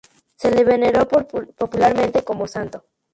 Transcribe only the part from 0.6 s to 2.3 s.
veneró popularmente